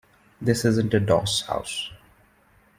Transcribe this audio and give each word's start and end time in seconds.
This 0.41 0.65
isn't 0.65 0.95
a 0.95 0.99
doss 0.99 1.41
house. 1.41 1.91